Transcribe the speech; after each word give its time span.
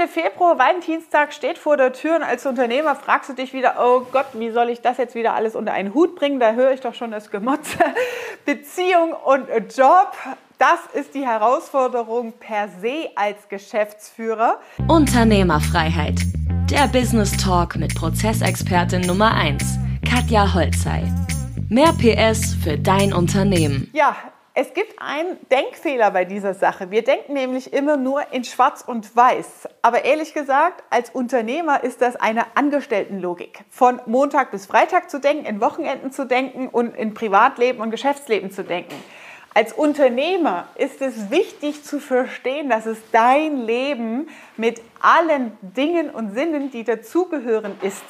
Ende 0.00 0.12
Februar, 0.12 0.58
Valentinstag 0.58 1.34
steht 1.34 1.58
vor 1.58 1.76
der 1.76 1.92
Tür 1.92 2.16
und 2.16 2.22
als 2.22 2.46
Unternehmer 2.46 2.94
fragst 2.94 3.28
du 3.28 3.34
dich 3.34 3.52
wieder, 3.52 3.74
oh 3.78 4.00
Gott, 4.10 4.24
wie 4.32 4.50
soll 4.50 4.70
ich 4.70 4.80
das 4.80 4.96
jetzt 4.96 5.14
wieder 5.14 5.34
alles 5.34 5.54
unter 5.54 5.72
einen 5.72 5.92
Hut 5.92 6.16
bringen? 6.16 6.40
Da 6.40 6.52
höre 6.52 6.72
ich 6.72 6.80
doch 6.80 6.94
schon 6.94 7.10
das 7.10 7.30
Gemotze. 7.30 7.76
Beziehung 8.46 9.12
und 9.12 9.46
Job, 9.76 10.12
das 10.56 10.78
ist 10.94 11.14
die 11.14 11.26
Herausforderung 11.26 12.32
per 12.32 12.68
se 12.80 13.10
als 13.14 13.46
Geschäftsführer. 13.50 14.58
Unternehmerfreiheit. 14.88 16.20
Der 16.70 16.88
Business 16.88 17.36
Talk 17.36 17.76
mit 17.76 17.94
Prozessexpertin 17.94 19.02
Nummer 19.02 19.34
1, 19.34 19.62
Katja 20.08 20.54
Holzei. 20.54 21.02
Mehr 21.68 21.92
PS 21.92 22.54
für 22.54 22.78
dein 22.78 23.12
Unternehmen. 23.12 23.90
Ja, 23.92 24.16
es 24.60 24.74
gibt 24.74 25.00
einen 25.00 25.38
Denkfehler 25.50 26.10
bei 26.10 26.26
dieser 26.26 26.52
Sache. 26.52 26.90
Wir 26.90 27.02
denken 27.02 27.32
nämlich 27.32 27.72
immer 27.72 27.96
nur 27.96 28.30
in 28.30 28.44
Schwarz 28.44 28.84
und 28.86 29.16
Weiß. 29.16 29.66
Aber 29.80 30.04
ehrlich 30.04 30.34
gesagt, 30.34 30.84
als 30.90 31.08
Unternehmer 31.08 31.82
ist 31.82 32.02
das 32.02 32.16
eine 32.16 32.44
Angestelltenlogik. 32.56 33.60
Von 33.70 34.02
Montag 34.04 34.50
bis 34.50 34.66
Freitag 34.66 35.08
zu 35.08 35.18
denken, 35.18 35.46
in 35.46 35.62
Wochenenden 35.62 36.12
zu 36.12 36.26
denken 36.26 36.68
und 36.68 36.94
in 36.94 37.14
Privatleben 37.14 37.80
und 37.80 37.90
Geschäftsleben 37.90 38.50
zu 38.50 38.62
denken. 38.62 38.94
Als 39.54 39.72
Unternehmer 39.72 40.68
ist 40.76 41.00
es 41.00 41.30
wichtig 41.30 41.82
zu 41.82 41.98
verstehen, 41.98 42.68
dass 42.68 42.84
es 42.84 42.98
dein 43.12 43.56
Leben 43.56 44.28
mit 44.58 44.82
allen 45.00 45.56
Dingen 45.62 46.10
und 46.10 46.34
Sinnen, 46.34 46.70
die 46.70 46.84
dazugehören, 46.84 47.78
ist. 47.80 48.04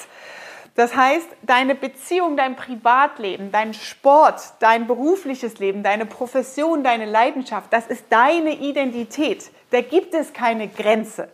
Das 0.75 0.95
heißt, 0.95 1.27
deine 1.43 1.75
Beziehung, 1.75 2.37
dein 2.37 2.57
Privatleben, 2.57 3.53
dein 3.53 3.75
Sport, 3.75 4.41
dein 4.61 4.87
berufliches 4.87 5.59
Leben, 5.59 5.83
deine 5.83 6.07
Profession, 6.07 6.85
deine 6.85 7.07
Leidenschaft, 7.07 7.73
das 7.73 7.87
ist 7.87 8.05
deine 8.09 8.55
Identität. 8.55 9.51
Da 9.71 9.81
gibt 9.81 10.15
es 10.15 10.33
keine 10.33 10.69
Grenze. 10.69 11.29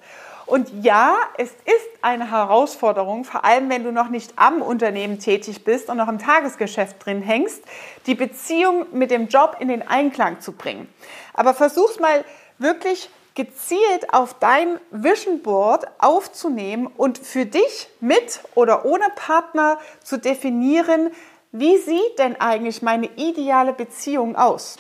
Und 0.47 0.71
ja, 0.85 1.17
es 1.39 1.51
ist 1.51 1.89
eine 2.03 2.31
Herausforderung, 2.31 3.25
vor 3.25 3.45
allem 3.45 3.69
wenn 3.69 3.83
du 3.83 3.91
noch 3.91 4.09
nicht 4.09 4.33
am 4.37 4.63
Unternehmen 4.63 5.19
tätig 5.19 5.65
bist 5.65 5.91
und 5.91 5.97
noch 5.97 6.09
im 6.09 6.21
Tagesgeschäft 6.21 7.05
drin 7.05 7.21
hängst, 7.21 7.65
die 8.07 8.15
Beziehung 8.15 8.87
mit 8.93 9.11
dem 9.11 9.27
Job 9.27 9.57
in 9.59 9.67
den 9.67 9.87
Einklang 9.87 10.41
zu 10.41 10.53
bringen. 10.53 10.89
Aber 11.35 11.53
versuch's 11.53 11.99
mal 11.99 12.25
wirklich 12.59 13.11
gezielt 13.37 14.13
auf 14.13 14.35
dein 14.41 14.81
Vision 14.91 15.43
Board 15.43 15.87
aufzunehmen 15.99 16.89
und 16.89 17.19
für 17.19 17.47
dich 17.47 17.89
mit 18.01 18.41
oder 18.57 18.85
ohne 18.85 19.09
Partner 19.15 19.79
zu 20.03 20.17
definieren, 20.17 21.13
wie 21.53 21.77
sieht 21.79 22.19
denn 22.19 22.41
eigentlich 22.41 22.83
meine 22.83 23.07
ideale 23.17 23.73
Beziehung 23.73 24.35
aus? 24.35 24.77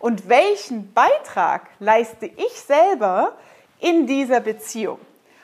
Und 0.00 0.28
welchen 0.28 0.92
Beitrag 0.92 1.68
leiste 1.78 2.26
ich 2.26 2.52
selber 2.60 3.36
in 3.78 4.06
dieser 4.06 4.40
Beziehung? 4.40 4.98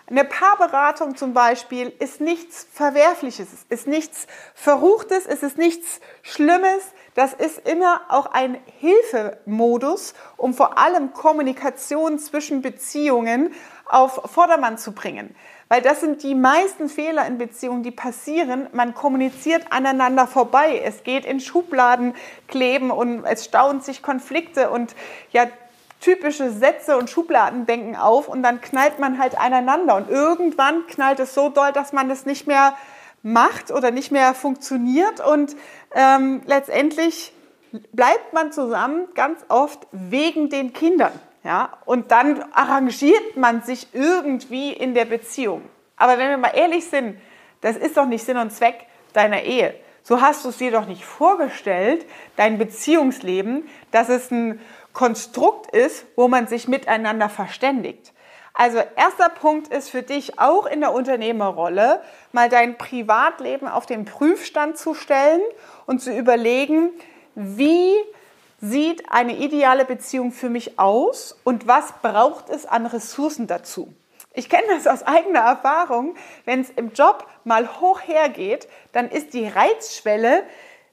Eine 0.08 0.24
Paarberatung 0.24 1.16
zum 1.16 1.34
Beispiel 1.34 1.92
ist 1.98 2.20
nichts 2.20 2.64
Verwerfliches, 2.72 3.48
ist 3.68 3.88
nichts 3.88 4.28
Verruchtes, 4.54 5.26
es 5.26 5.42
ist 5.42 5.58
nichts 5.58 6.00
Schlimmes. 6.22 6.92
Das 7.14 7.32
ist 7.32 7.66
immer 7.68 8.02
auch 8.08 8.26
ein 8.26 8.56
Hilfemodus, 8.78 10.14
um 10.36 10.54
vor 10.54 10.78
allem 10.78 11.12
Kommunikation 11.12 12.20
zwischen 12.20 12.62
Beziehungen 12.62 13.52
auf 13.84 14.20
Vordermann 14.32 14.78
zu 14.78 14.92
bringen. 14.92 15.34
Weil 15.68 15.82
das 15.82 16.00
sind 16.00 16.22
die 16.22 16.36
meisten 16.36 16.88
Fehler 16.88 17.26
in 17.26 17.38
Beziehungen, 17.38 17.82
die 17.82 17.91
passieren. 17.91 18.68
Man 18.72 18.94
kommuniziert 18.94 19.64
aneinander 19.70 20.28
vorbei. 20.28 20.80
Es 20.84 21.02
geht 21.02 21.24
in 21.24 21.41
Schubladen 21.41 22.14
kleben 22.46 22.92
und 22.92 23.24
es 23.24 23.46
stauen 23.46 23.80
sich 23.80 24.02
Konflikte 24.02 24.70
und 24.70 24.94
ja, 25.32 25.48
typische 26.00 26.50
Sätze 26.50 26.97
und 26.97 27.11
Schubladendenken 27.11 27.97
auf 27.97 28.28
und 28.28 28.42
dann 28.42 28.61
knallt 28.61 28.98
man 28.98 29.19
halt 29.19 29.39
aneinander 29.39 29.97
und 29.97 30.11
irgendwann 30.11 30.86
knallt 30.86 31.20
es 31.20 31.34
so 31.34 31.48
doll, 31.48 31.72
dass 31.72 31.92
man 31.92 32.11
es 32.11 32.27
nicht 32.27 32.47
mehr 32.47 32.75
macht 33.22 33.70
oder 33.70 33.91
nicht 33.91 34.12
mehr 34.12 34.34
funktioniert 34.34 35.20
und 35.20 35.56
ähm, 35.94 36.42
letztendlich 36.47 37.32
bleibt 37.93 38.32
man 38.32 38.53
zusammen 38.53 39.09
ganz 39.15 39.44
oft 39.48 39.87
wegen 39.91 40.48
den 40.48 40.72
Kindern. 40.72 41.12
Ja? 41.43 41.70
Und 41.84 42.10
dann 42.10 42.44
arrangiert 42.53 43.37
man 43.37 43.62
sich 43.62 43.88
irgendwie 43.93 44.72
in 44.72 44.94
der 44.94 45.04
Beziehung. 45.04 45.62
Aber 45.97 46.19
wenn 46.19 46.28
wir 46.28 46.38
mal 46.38 46.53
ehrlich 46.54 46.87
sind, 46.87 47.19
das 47.60 47.76
ist 47.76 47.97
doch 47.97 48.06
nicht 48.06 48.25
Sinn 48.25 48.37
und 48.37 48.53
Zweck 48.53 48.87
deiner 49.12 49.43
Ehe. 49.43 49.75
So 50.03 50.20
hast 50.20 50.44
du 50.44 50.50
es 50.50 50.59
dir 50.59 50.70
doch 50.70 50.87
nicht 50.87 51.04
vorgestellt, 51.04 52.06
dein 52.37 52.59
Beziehungsleben, 52.59 53.69
dass 53.91 54.09
es 54.09 54.31
ein 54.31 54.60
Konstrukt 54.96 55.76
ist, 55.76 56.06
wo 56.16 56.26
man 56.26 56.46
sich 56.46 56.68
miteinander 56.68 57.28
verständigt. 57.28 58.14
Also 58.54 58.78
erster 58.96 59.28
Punkt 59.28 59.68
ist 59.68 59.90
für 59.90 60.02
dich 60.02 60.38
auch 60.38 60.64
in 60.64 60.80
der 60.80 60.94
Unternehmerrolle, 60.94 62.00
mal 62.32 62.48
dein 62.48 62.78
Privatleben 62.78 63.68
auf 63.68 63.84
den 63.84 64.06
Prüfstand 64.06 64.78
zu 64.78 64.94
stellen 64.94 65.42
und 65.84 66.00
zu 66.00 66.16
überlegen, 66.16 66.92
wie 67.34 67.92
sieht 68.62 69.12
eine 69.12 69.36
ideale 69.36 69.84
Beziehung 69.84 70.32
für 70.32 70.48
mich 70.48 70.78
aus 70.78 71.38
und 71.44 71.66
was 71.66 71.92
braucht 72.00 72.48
es 72.48 72.64
an 72.64 72.86
Ressourcen 72.86 73.46
dazu. 73.46 73.92
Ich 74.32 74.48
kenne 74.48 74.68
das 74.68 74.86
aus 74.86 75.02
eigener 75.02 75.40
Erfahrung. 75.40 76.14
Wenn 76.46 76.62
es 76.62 76.70
im 76.70 76.94
Job 76.94 77.26
mal 77.44 77.82
hoch 77.82 78.00
hergeht, 78.00 78.66
dann 78.92 79.10
ist 79.10 79.34
die 79.34 79.46
Reizschwelle 79.46 80.44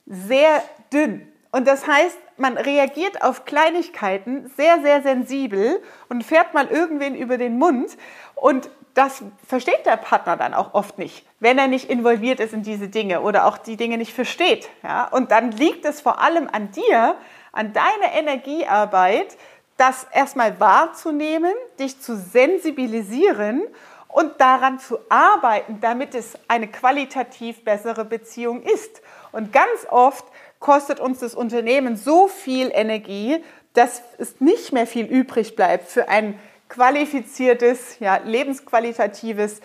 sehr 0.06 0.62
dünn. 0.92 1.32
Und 1.54 1.70
das 1.70 1.88
heißt, 1.88 2.18
man 2.44 2.58
reagiert 2.58 3.24
auf 3.24 3.46
Kleinigkeiten 3.46 4.52
sehr, 4.58 4.82
sehr 4.82 5.02
sensibel 5.02 5.82
und 6.10 6.24
fährt 6.24 6.54
mal 6.54 6.68
irgendwen 6.68 7.16
über 7.16 7.38
den 7.38 7.58
Mund. 7.58 7.98
Und 8.36 8.70
das 8.94 9.24
versteht 9.48 9.86
der 9.86 9.96
Partner 9.98 10.36
dann 10.36 10.54
auch 10.54 10.74
oft 10.74 11.00
nicht, 11.00 11.26
wenn 11.40 11.58
er 11.58 11.68
nicht 11.68 11.90
involviert 11.90 12.42
ist 12.42 12.54
in 12.54 12.62
diese 12.62 12.90
Dinge 12.90 13.22
oder 13.22 13.48
auch 13.48 13.58
die 13.58 13.78
Dinge 13.78 13.98
nicht 13.98 14.14
versteht. 14.14 14.70
Ja? 14.84 15.08
Und 15.08 15.32
dann 15.32 15.52
liegt 15.52 15.86
es 15.86 16.02
vor 16.02 16.22
allem 16.22 16.50
an 16.52 16.70
dir, 16.72 17.16
an 17.54 17.72
deiner 17.72 18.14
Energiearbeit, 18.14 19.38
das 19.78 20.06
erstmal 20.12 20.60
wahrzunehmen, 20.60 21.54
dich 21.80 22.02
zu 22.02 22.18
sensibilisieren 22.18 23.64
und 24.10 24.40
daran 24.40 24.80
zu 24.80 25.00
arbeiten, 25.10 25.80
damit 25.80 26.14
es 26.14 26.38
eine 26.48 26.68
qualitativ 26.68 27.64
bessere 27.64 28.06
Beziehung 28.06 28.62
ist. 28.62 29.02
Und 29.32 29.52
ganz 29.54 29.88
oft 29.90 30.26
kostet 30.64 31.02
uns 31.02 31.20
das 31.20 31.36
Unternehmen 31.36 31.98
so 31.98 32.30
viel 32.30 32.72
Energie, 32.74 33.44
dass 33.74 34.02
es 34.18 34.40
nicht 34.40 34.72
mehr 34.72 34.88
viel 34.88 35.06
übrig 35.06 35.58
bleibt 35.58 35.90
für 35.90 36.08
ein 36.08 36.40
qualifiziertes, 36.70 38.00
ja, 38.00 38.22
lebensqualitatives 38.24 39.60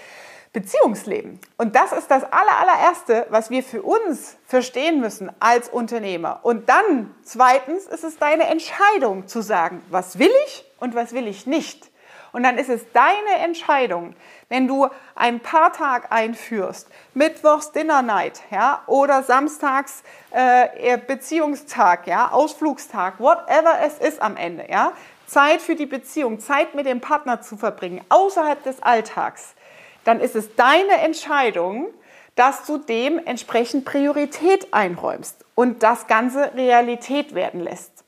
Beziehungsleben. 0.53 1.39
Und 1.57 1.77
das 1.77 1.93
ist 1.93 2.11
das 2.11 2.25
allererste, 2.25 3.27
was 3.31 3.49
wir 3.49 3.63
für 3.63 3.83
uns 3.83 4.39
verstehen 4.45 4.99
müssen 4.99 5.31
als 5.39 5.69
Unternehmer. 5.69 6.41
Und 6.43 6.69
dann 6.69 7.15
zweitens 7.23 7.87
ist 7.87 8.03
es 8.03 8.19
deine 8.19 8.49
Entscheidung 8.49 9.29
zu 9.29 9.41
sagen, 9.41 9.83
was 9.91 10.19
will 10.19 10.33
ich 10.47 10.65
und 10.81 10.97
was 10.97 11.13
will 11.13 11.29
ich 11.29 11.47
nicht. 11.47 11.93
Und 12.38 12.44
dann 12.44 12.56
ist 12.56 12.69
es 12.69 12.82
deine 12.93 13.43
Entscheidung, 13.43 14.15
wenn 14.49 14.69
du 14.69 14.87
einen 15.16 15.41
Paartag 15.41 16.12
einführst, 16.12 16.87
Mittwochs 17.12 17.72
Dinner 17.72 18.00
Night, 18.00 18.43
ja, 18.53 18.84
oder 18.87 19.25
Samstags 19.25 20.04
äh, 20.31 20.99
Beziehungstag, 20.99 22.06
ja, 22.06 22.31
Ausflugstag, 22.31 23.19
whatever 23.19 23.81
es 23.84 23.99
ist 23.99 24.22
am 24.22 24.37
Ende, 24.37 24.66
ja, 24.71 24.93
Zeit 25.26 25.60
für 25.60 25.75
die 25.75 25.87
Beziehung, 25.87 26.38
Zeit 26.38 26.76
mit 26.76 26.87
dem 26.87 27.00
Partner 27.00 27.43
zu 27.43 27.56
verbringen, 27.56 28.04
außerhalb 28.09 28.62
des 28.62 28.81
Alltags, 28.84 29.56
dann 30.05 30.20
ist 30.20 30.37
es 30.37 30.55
deine 30.55 30.99
Entscheidung, 30.99 31.88
dass 32.37 32.66
du 32.66 32.78
dem 32.78 33.19
entsprechend 33.19 33.84
Priorität 33.84 34.72
einräumst 34.72 35.44
und 35.56 35.82
das 35.82 36.06
Ganze 36.06 36.55
Realität 36.55 37.34
werden 37.34 37.59
lässt. 37.59 38.05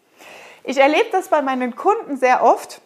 Ich 0.62 0.78
erlebe 0.78 1.08
das 1.10 1.26
bei 1.26 1.42
meinen 1.42 1.74
Kunden 1.74 2.16
sehr 2.16 2.44
oft, 2.44 2.80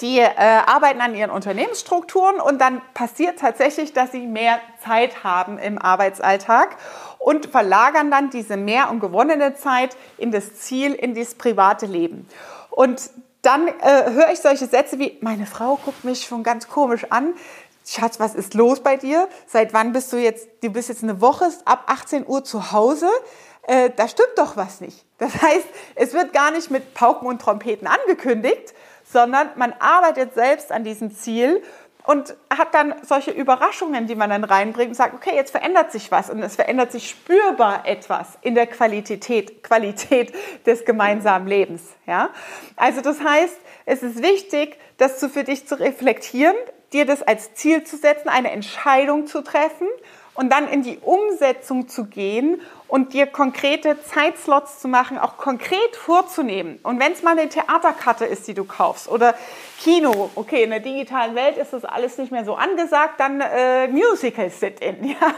die 0.00 0.18
äh, 0.18 0.34
arbeiten 0.36 1.00
an 1.00 1.14
ihren 1.14 1.30
Unternehmensstrukturen 1.30 2.40
und 2.40 2.60
dann 2.60 2.80
passiert 2.94 3.38
tatsächlich, 3.38 3.92
dass 3.92 4.12
sie 4.12 4.26
mehr 4.26 4.60
Zeit 4.84 5.24
haben 5.24 5.58
im 5.58 5.78
Arbeitsalltag 5.78 6.76
und 7.18 7.46
verlagern 7.46 8.10
dann 8.10 8.30
diese 8.30 8.56
mehr 8.56 8.90
und 8.90 9.00
gewonnene 9.00 9.54
Zeit 9.54 9.96
in 10.18 10.30
das 10.32 10.54
Ziel, 10.54 10.94
in 10.94 11.14
das 11.14 11.34
private 11.34 11.86
Leben. 11.86 12.26
Und 12.70 13.10
dann 13.42 13.68
äh, 13.68 14.10
höre 14.10 14.30
ich 14.32 14.40
solche 14.40 14.66
Sätze 14.66 14.98
wie, 14.98 15.18
meine 15.20 15.46
Frau 15.46 15.76
guckt 15.76 16.04
mich 16.04 16.24
schon 16.24 16.42
ganz 16.42 16.68
komisch 16.68 17.06
an. 17.10 17.34
Schatz, 17.86 18.20
was 18.20 18.34
ist 18.34 18.54
los 18.54 18.80
bei 18.80 18.96
dir? 18.96 19.28
Seit 19.46 19.72
wann 19.72 19.92
bist 19.92 20.12
du 20.12 20.18
jetzt, 20.18 20.48
du 20.62 20.70
bist 20.70 20.88
jetzt 20.88 21.02
eine 21.02 21.20
Woche 21.20 21.48
ab 21.64 21.84
18 21.86 22.26
Uhr 22.26 22.44
zu 22.44 22.72
Hause? 22.72 23.08
Äh, 23.62 23.90
da 23.94 24.08
stimmt 24.08 24.32
doch 24.36 24.56
was 24.56 24.80
nicht. 24.80 25.04
Das 25.18 25.42
heißt, 25.42 25.66
es 25.94 26.12
wird 26.12 26.32
gar 26.32 26.50
nicht 26.50 26.70
mit 26.70 26.94
Pauken 26.94 27.28
und 27.28 27.40
Trompeten 27.40 27.86
angekündigt, 27.86 28.74
sondern 29.12 29.50
man 29.56 29.74
arbeitet 29.78 30.34
selbst 30.34 30.72
an 30.72 30.84
diesem 30.84 31.10
Ziel 31.14 31.62
und 32.04 32.34
hat 32.56 32.74
dann 32.74 32.94
solche 33.02 33.30
Überraschungen, 33.30 34.06
die 34.06 34.14
man 34.14 34.30
dann 34.30 34.44
reinbringt 34.44 34.88
und 34.88 34.94
sagt, 34.94 35.14
okay, 35.14 35.34
jetzt 35.34 35.50
verändert 35.50 35.92
sich 35.92 36.10
was 36.10 36.30
und 36.30 36.42
es 36.42 36.56
verändert 36.56 36.92
sich 36.92 37.10
spürbar 37.10 37.86
etwas 37.86 38.38
in 38.40 38.54
der 38.54 38.66
Qualität, 38.66 39.62
Qualität 39.62 40.32
des 40.66 40.84
gemeinsamen 40.84 41.46
Lebens. 41.46 41.82
Ja? 42.06 42.30
Also 42.76 43.00
das 43.00 43.22
heißt, 43.22 43.56
es 43.84 44.02
ist 44.02 44.22
wichtig, 44.22 44.78
das 44.96 45.24
für 45.24 45.44
dich 45.44 45.66
zu 45.66 45.78
reflektieren, 45.78 46.56
dir 46.92 47.04
das 47.04 47.22
als 47.22 47.54
Ziel 47.54 47.84
zu 47.84 47.96
setzen, 47.96 48.28
eine 48.28 48.50
Entscheidung 48.50 49.26
zu 49.26 49.42
treffen 49.42 49.86
und 50.40 50.48
dann 50.48 50.68
in 50.68 50.82
die 50.82 50.96
Umsetzung 51.02 51.86
zu 51.86 52.06
gehen 52.06 52.62
und 52.88 53.12
dir 53.12 53.26
konkrete 53.26 54.02
Zeitslots 54.02 54.80
zu 54.80 54.88
machen, 54.88 55.18
auch 55.18 55.36
konkret 55.36 55.94
vorzunehmen. 55.94 56.78
Und 56.82 56.98
wenn 56.98 57.12
es 57.12 57.22
mal 57.22 57.38
eine 57.38 57.50
Theaterkarte 57.50 58.24
ist, 58.24 58.48
die 58.48 58.54
du 58.54 58.64
kaufst 58.64 59.06
oder 59.06 59.34
Kino, 59.78 60.30
okay, 60.36 60.62
in 60.62 60.70
der 60.70 60.80
digitalen 60.80 61.34
Welt 61.34 61.58
ist 61.58 61.74
das 61.74 61.84
alles 61.84 62.16
nicht 62.16 62.32
mehr 62.32 62.46
so 62.46 62.54
angesagt, 62.54 63.20
dann 63.20 63.42
äh, 63.42 63.88
Musical 63.88 64.48
Sit-in, 64.48 65.04
ja, 65.08 65.34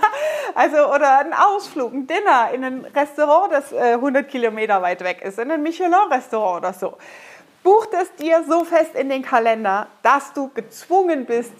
also 0.54 0.76
oder 0.94 1.19
ein 1.19 1.32
Ausflug, 1.32 1.93
ein 1.93 2.06
Dinner 2.06 2.50
in 2.54 2.62
ein 2.62 2.84
Restaurant, 2.94 3.52
das 3.52 3.72
äh, 3.72 3.94
100 3.94 4.28
Kilometer 4.28 4.82
weit 4.82 5.02
weg 5.02 5.20
ist, 5.22 5.37
in 5.37 5.50
ein 5.50 5.64
Michelin-Restaurant 5.64 6.58
oder 6.58 6.72
so. 6.75 6.96
Bucht 7.64 7.88
es 8.00 8.14
dir 8.14 8.44
so 8.49 8.62
fest 8.62 8.94
in 8.94 9.08
den 9.08 9.22
Kalender, 9.22 9.88
dass 10.04 10.32
du 10.32 10.49
gezwungen 10.54 11.26
bist, 11.26 11.52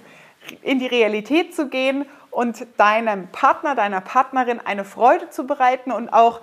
in 0.62 0.79
die 0.79 0.87
Realität 0.87 1.56
zu 1.56 1.69
gehen 1.69 2.06
und 2.32 2.67
deinem 2.79 3.29
Partner, 3.29 3.75
deiner 3.75 4.00
Partnerin 4.00 4.58
eine 4.58 4.84
Freude 4.84 5.31
zu 5.31 5.46
bereiten 5.46 5.93
und 5.93 6.08
auch 6.08 6.40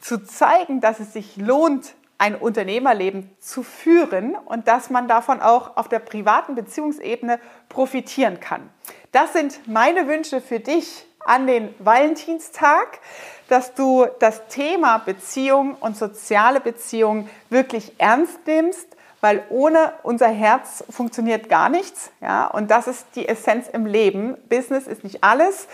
zu 0.00 0.18
zeigen, 0.24 0.80
dass 0.80 1.00
es 1.00 1.12
sich 1.12 1.36
lohnt, 1.36 1.94
ein 2.18 2.34
Unternehmerleben 2.34 3.30
zu 3.40 3.62
führen 3.62 4.34
und 4.34 4.68
dass 4.68 4.90
man 4.90 5.08
davon 5.08 5.40
auch 5.40 5.76
auf 5.76 5.88
der 5.88 6.00
privaten 6.00 6.54
Beziehungsebene 6.54 7.40
profitieren 7.68 8.40
kann. 8.40 8.68
Das 9.12 9.32
sind 9.32 9.66
meine 9.68 10.08
Wünsche 10.08 10.40
für 10.40 10.60
dich 10.60 11.06
an 11.24 11.46
den 11.46 11.74
Valentinstag, 11.78 13.00
dass 13.48 13.74
du 13.74 14.06
das 14.18 14.48
Thema 14.48 14.98
Beziehung 14.98 15.74
und 15.74 15.96
soziale 15.96 16.60
Beziehung 16.60 17.28
wirklich 17.50 17.92
ernst 17.98 18.46
nimmst 18.46 18.97
weil 19.20 19.42
ohne 19.50 19.92
unser 20.02 20.28
Herz 20.28 20.84
funktioniert 20.90 21.48
gar 21.48 21.68
nichts. 21.68 22.10
Ja? 22.20 22.46
Und 22.46 22.70
das 22.70 22.86
ist 22.86 23.06
die 23.14 23.28
Essenz 23.28 23.68
im 23.68 23.86
Leben. 23.86 24.36
Business 24.48 24.86
ist 24.86 25.04
nicht 25.04 25.24
alles. 25.24 25.66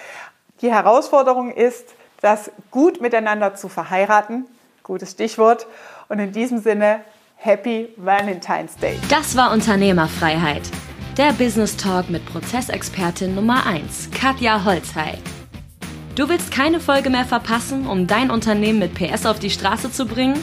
Die 0.60 0.72
Herausforderung 0.72 1.50
ist, 1.50 1.84
das 2.20 2.50
gut 2.70 3.00
miteinander 3.00 3.54
zu 3.54 3.68
verheiraten. 3.68 4.46
Gutes 4.82 5.12
Stichwort. 5.12 5.66
Und 6.08 6.18
in 6.18 6.32
diesem 6.32 6.58
Sinne, 6.58 7.00
Happy 7.36 7.92
Valentine's 7.96 8.76
Day. 8.76 8.98
Das 9.10 9.36
war 9.36 9.52
Unternehmerfreiheit. 9.52 10.62
Der 11.18 11.32
Business 11.32 11.76
Talk 11.76 12.08
mit 12.10 12.24
Prozessexpertin 12.26 13.34
Nummer 13.34 13.66
1, 13.66 14.10
Katja 14.10 14.64
Holzhey. 14.64 15.18
Du 16.14 16.28
willst 16.28 16.50
keine 16.50 16.80
Folge 16.80 17.10
mehr 17.10 17.24
verpassen, 17.24 17.86
um 17.86 18.06
dein 18.06 18.30
Unternehmen 18.30 18.78
mit 18.78 18.94
PS 18.94 19.26
auf 19.26 19.38
die 19.38 19.50
Straße 19.50 19.92
zu 19.92 20.06
bringen? 20.06 20.42